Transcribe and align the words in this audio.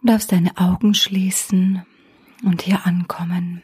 Du 0.00 0.06
darfst 0.06 0.32
deine 0.32 0.56
Augen 0.56 0.94
schließen 0.94 1.84
und 2.42 2.62
hier 2.62 2.86
ankommen. 2.86 3.62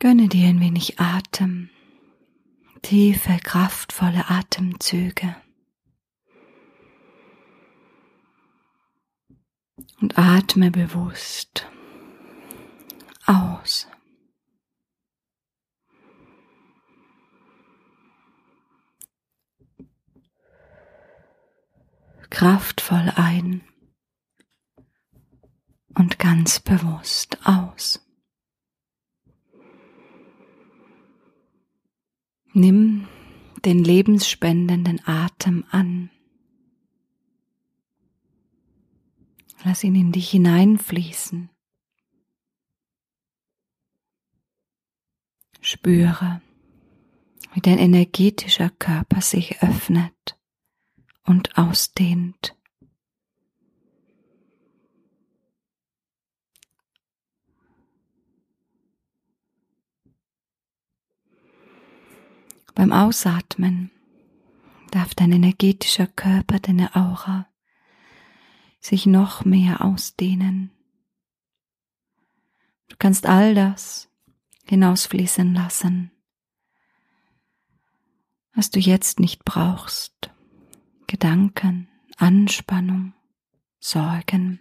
Gönne 0.00 0.28
dir 0.28 0.48
ein 0.48 0.60
wenig 0.60 0.98
Atem, 0.98 1.70
tiefe, 2.82 3.38
kraftvolle 3.42 4.28
Atemzüge. 4.28 5.36
Und 10.00 10.18
atme 10.18 10.70
bewusst 10.70 11.68
aus. 13.26 13.89
Kraftvoll 22.30 23.12
ein 23.16 23.62
und 25.94 26.18
ganz 26.18 26.60
bewusst 26.60 27.38
aus. 27.44 28.06
Nimm 32.52 33.08
den 33.64 33.84
lebensspendenden 33.84 35.00
Atem 35.04 35.64
an. 35.70 36.10
Lass 39.64 39.84
ihn 39.84 39.94
in 39.94 40.12
dich 40.12 40.30
hineinfließen. 40.30 41.50
Spüre, 45.60 46.40
wie 47.52 47.60
dein 47.60 47.78
energetischer 47.78 48.70
Körper 48.70 49.20
sich 49.20 49.62
öffnet 49.62 50.39
und 51.24 51.56
ausdehnt. 51.56 52.56
Beim 62.74 62.92
Ausatmen 62.92 63.90
darf 64.90 65.14
dein 65.14 65.32
energetischer 65.32 66.06
Körper, 66.06 66.58
deine 66.60 66.94
Aura 66.96 67.46
sich 68.80 69.06
noch 69.06 69.44
mehr 69.44 69.84
ausdehnen. 69.84 70.70
Du 72.88 72.96
kannst 72.98 73.26
all 73.26 73.54
das 73.54 74.08
hinausfließen 74.64 75.52
lassen, 75.52 76.10
was 78.54 78.70
du 78.70 78.80
jetzt 78.80 79.20
nicht 79.20 79.44
brauchst. 79.44 80.30
Gedanken, 81.10 81.88
Anspannung, 82.18 83.14
Sorgen. 83.80 84.60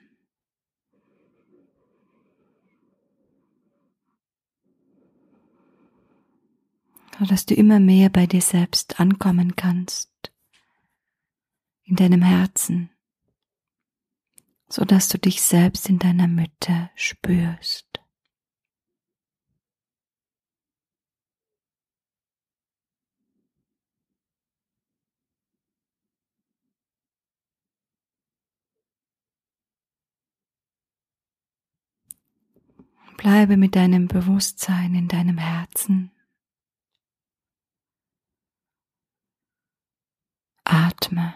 dass 7.19 7.45
du 7.45 7.53
immer 7.53 7.79
mehr 7.79 8.09
bei 8.09 8.25
dir 8.25 8.41
selbst 8.41 8.99
ankommen 8.99 9.55
kannst, 9.57 10.09
in 11.83 11.95
deinem 11.95 12.23
Herzen, 12.23 12.89
so 14.69 14.85
dass 14.85 15.07
du 15.07 15.19
dich 15.19 15.43
selbst 15.43 15.87
in 15.87 15.99
deiner 15.99 16.27
Mitte 16.27 16.89
spürst. 16.95 17.88
Bleibe 33.19 33.57
mit 33.57 33.75
deinem 33.75 34.07
Bewusstsein 34.07 34.95
in 34.95 35.09
deinem 35.09 35.37
Herzen. 35.37 36.09
Atme. 40.63 41.35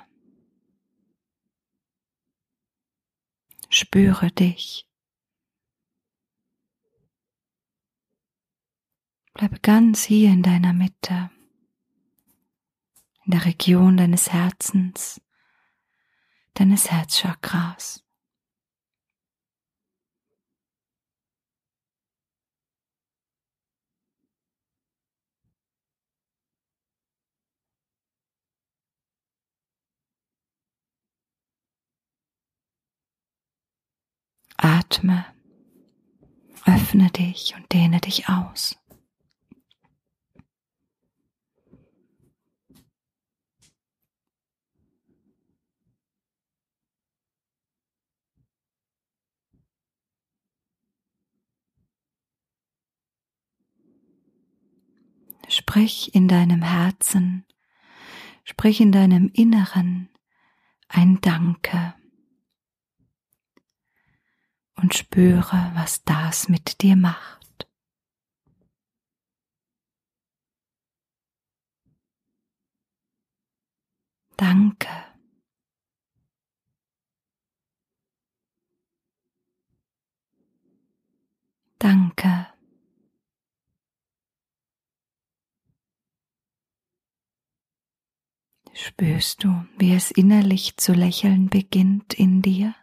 Spüre 3.67 4.31
dich. 4.31 4.87
Bleibe 9.33 9.59
ganz 9.59 10.05
hier 10.05 10.31
in 10.31 10.41
deiner 10.41 10.71
Mitte, 10.71 11.31
in 13.25 13.31
der 13.31 13.43
Region 13.43 13.97
deines 13.97 14.31
Herzens, 14.31 15.19
deines 16.53 16.89
Herzchakras. 16.89 18.02
Atme, 34.63 35.25
öffne 36.65 37.11
dich 37.11 37.53
und 37.57 37.69
dehne 37.73 37.99
dich 37.99 38.29
aus. 38.29 38.77
Sprich 55.49 56.15
in 56.15 56.29
deinem 56.29 56.61
Herzen, 56.61 57.45
sprich 58.45 58.79
in 58.79 58.93
deinem 58.93 59.29
Inneren 59.33 60.07
ein 60.87 61.19
Danke 61.19 61.95
und 64.75 64.93
spüre, 64.95 65.71
was 65.75 66.03
das 66.03 66.49
mit 66.49 66.81
dir 66.81 66.95
macht. 66.95 67.67
Danke. 74.37 74.89
Danke. 81.79 82.47
Spürst 88.73 89.43
du, 89.43 89.65
wie 89.77 89.93
es 89.93 90.09
innerlich 90.11 90.77
zu 90.77 90.93
lächeln 90.93 91.49
beginnt 91.49 92.13
in 92.13 92.41
dir? 92.41 92.73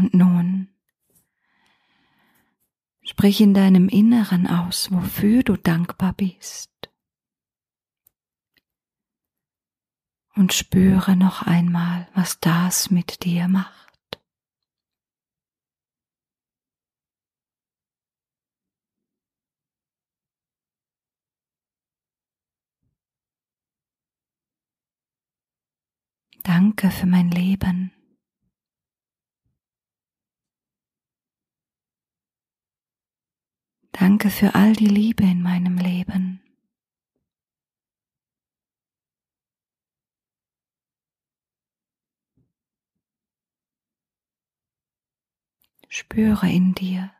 Und 0.00 0.14
nun 0.14 0.68
sprich 3.02 3.42
in 3.42 3.52
deinem 3.52 3.90
Inneren 3.90 4.46
aus, 4.46 4.90
wofür 4.90 5.42
du 5.42 5.58
dankbar 5.58 6.14
bist. 6.14 6.70
Und 10.34 10.54
spüre 10.54 11.16
noch 11.16 11.42
einmal, 11.42 12.08
was 12.14 12.40
das 12.40 12.90
mit 12.90 13.24
dir 13.24 13.46
macht. 13.46 13.90
Danke 26.42 26.90
für 26.90 27.04
mein 27.04 27.30
Leben. 27.30 27.92
Danke 34.00 34.30
für 34.30 34.54
all 34.54 34.72
die 34.72 34.86
Liebe 34.86 35.24
in 35.24 35.42
meinem 35.42 35.76
Leben. 35.76 36.42
Spüre 45.90 46.48
in 46.48 46.72
dir, 46.74 47.12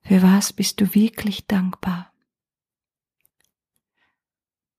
für 0.00 0.20
was 0.20 0.52
bist 0.52 0.80
du 0.80 0.94
wirklich 0.96 1.46
dankbar 1.46 2.12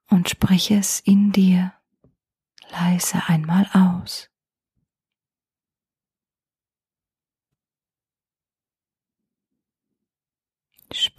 und 0.09 0.27
sprich 0.27 0.69
es 0.69 0.99
in 0.99 1.31
dir 1.31 1.71
leise 2.71 3.21
einmal 3.27 3.69
aus. 3.71 4.29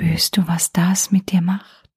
Spürst 0.01 0.37
du, 0.37 0.47
was 0.47 0.71
das 0.71 1.11
mit 1.11 1.33
dir 1.33 1.43
macht? 1.43 1.91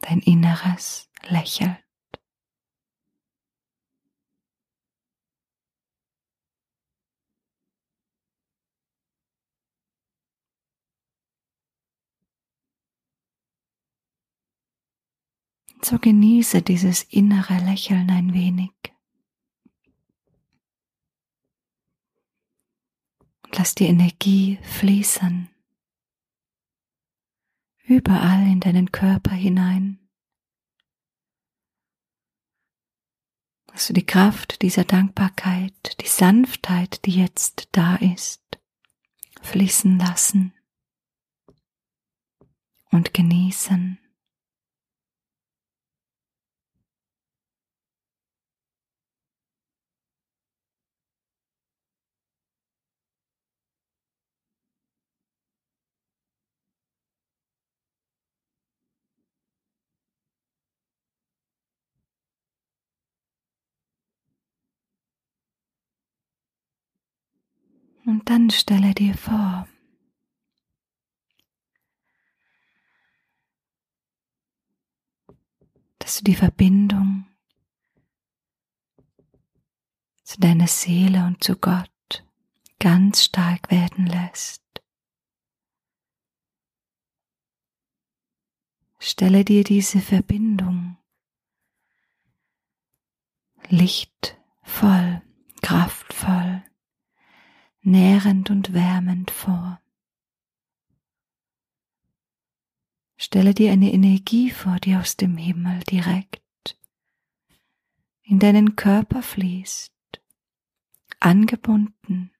Dein 0.00 0.20
Inneres 0.20 1.10
lächelt. 1.28 1.76
So 15.82 15.98
genieße 15.98 16.62
dieses 16.62 17.02
innere 17.02 17.58
Lächeln 17.58 18.10
ein 18.10 18.32
wenig. 18.32 18.95
Lass 23.56 23.74
die 23.74 23.86
Energie 23.86 24.58
fließen. 24.62 25.48
Überall 27.84 28.42
in 28.46 28.60
deinen 28.60 28.92
Körper 28.92 29.32
hinein. 29.32 29.98
Dass 33.66 33.88
die 33.88 34.06
Kraft 34.06 34.62
dieser 34.62 34.84
Dankbarkeit, 34.84 36.00
die 36.00 36.08
Sanftheit, 36.08 37.04
die 37.04 37.12
jetzt 37.12 37.68
da 37.72 37.96
ist, 37.96 38.42
fließen 39.42 39.98
lassen 39.98 40.54
und 42.90 43.12
genießen. 43.12 43.98
Und 68.06 68.30
dann 68.30 68.50
stelle 68.50 68.94
dir 68.94 69.14
vor, 69.14 69.66
dass 75.98 76.18
du 76.18 76.24
die 76.24 76.36
Verbindung 76.36 77.26
zu 80.22 80.38
deiner 80.38 80.68
Seele 80.68 81.26
und 81.26 81.42
zu 81.42 81.56
Gott 81.56 81.90
ganz 82.78 83.24
stark 83.24 83.72
werden 83.72 84.06
lässt. 84.06 84.62
Stelle 89.00 89.44
dir 89.44 89.64
diese 89.64 89.98
Verbindung 89.98 90.96
lichtvoll, 93.68 95.22
kraftvoll 95.60 96.62
nährend 97.86 98.50
und 98.50 98.74
wärmend 98.74 99.30
vor. 99.30 99.80
Stelle 103.16 103.54
dir 103.54 103.72
eine 103.72 103.92
Energie 103.92 104.50
vor, 104.50 104.76
die 104.76 104.96
aus 104.96 105.16
dem 105.16 105.36
Himmel 105.36 105.80
direkt 105.84 106.42
in 108.22 108.40
deinen 108.40 108.74
Körper 108.76 109.22
fließt, 109.22 109.92
angebunden 111.20 112.32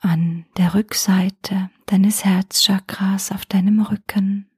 an 0.00 0.46
der 0.56 0.74
Rückseite 0.74 1.70
deines 1.86 2.24
Herzchakras 2.24 3.32
auf 3.32 3.46
deinem 3.46 3.80
Rücken. 3.80 4.50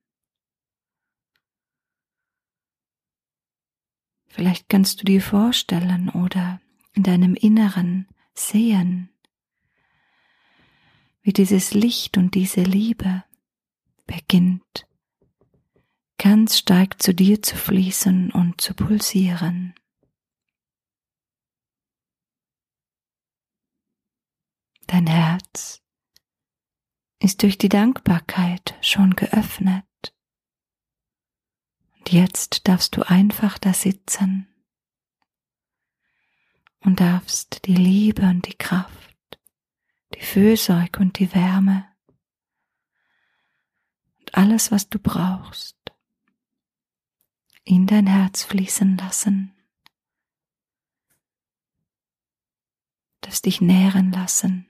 Vielleicht 4.27 4.69
kannst 4.69 5.01
du 5.01 5.05
dir 5.05 5.23
vorstellen 5.23 6.11
oder 6.11 6.61
in 6.93 7.05
deinem 7.05 7.35
Inneren 7.35 8.07
sehen, 8.35 9.11
wie 11.23 11.33
dieses 11.33 11.75
Licht 11.75 12.17
und 12.17 12.35
diese 12.35 12.63
Liebe 12.63 13.25
beginnt 14.07 14.87
ganz 16.19 16.59
stark 16.59 17.01
zu 17.03 17.15
dir 17.15 17.43
zu 17.43 17.57
fließen 17.57 18.31
und 18.31 18.61
zu 18.61 18.75
pulsieren. 18.75 19.75
Dein 24.87 25.07
Herz 25.07 25.83
ist 27.21 27.43
durch 27.43 27.57
die 27.57 27.69
Dankbarkeit 27.69 28.77
schon 28.83 29.15
geöffnet. 29.15 29.85
Und 31.97 32.13
jetzt 32.13 32.67
darfst 32.67 32.97
du 32.97 33.03
einfach 33.09 33.59
da 33.59 33.73
sitzen 33.73 34.49
und 36.81 37.01
darfst 37.01 37.67
die 37.67 37.75
Liebe 37.75 38.23
und 38.23 38.47
die 38.47 38.57
Kraft, 38.57 39.39
die 40.15 40.21
Fürsorge 40.21 40.99
und 41.01 41.19
die 41.19 41.33
Wärme 41.35 41.87
und 44.19 44.35
alles, 44.35 44.71
was 44.71 44.89
du 44.89 44.99
brauchst, 44.99 45.77
in 47.65 47.87
dein 47.87 48.07
Herz 48.07 48.43
fließen 48.45 48.97
lassen, 48.97 49.55
das 53.21 53.43
dich 53.43 53.61
nähren 53.61 54.13
lassen, 54.13 54.67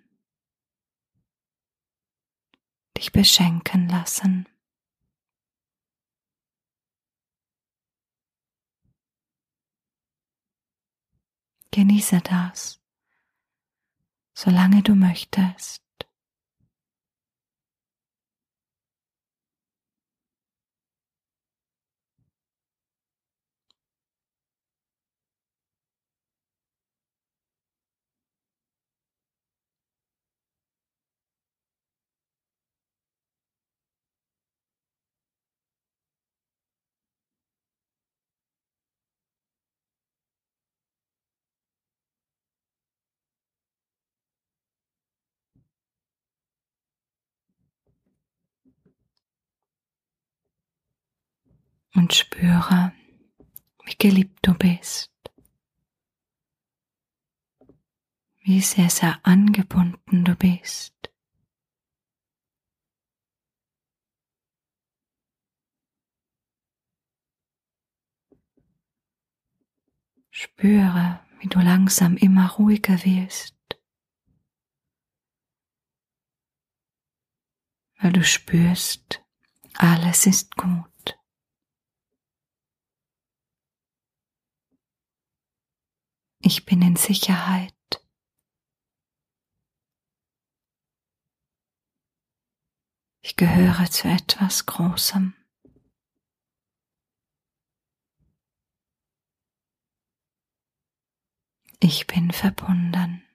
dich 2.96 3.12
beschenken 3.12 3.88
lassen. 3.88 4.46
Genieße 11.72 12.20
das, 12.22 12.80
solange 14.34 14.82
du 14.82 14.94
möchtest. 14.94 15.82
Und 51.94 52.14
spüre, 52.14 52.92
wie 53.84 53.96
geliebt 53.96 54.38
du 54.42 54.54
bist, 54.54 55.10
wie 58.40 58.60
sehr, 58.60 58.90
sehr 58.90 59.18
angebunden 59.24 60.24
du 60.24 60.34
bist. 60.34 60.94
Spüre, 70.32 71.20
wie 71.40 71.48
du 71.48 71.58
langsam 71.58 72.16
immer 72.16 72.50
ruhiger 72.52 73.04
wirst, 73.04 73.56
weil 77.98 78.12
du 78.12 78.24
spürst, 78.24 79.22
alles 79.74 80.26
ist 80.26 80.56
gut. 80.56 80.89
Ich 86.42 86.64
bin 86.64 86.80
in 86.80 86.96
Sicherheit. 86.96 87.74
Ich 93.22 93.36
gehöre 93.36 93.90
zu 93.90 94.08
etwas 94.08 94.64
Großem. 94.64 95.34
Ich 101.78 102.06
bin 102.06 102.30
verbunden. 102.30 103.29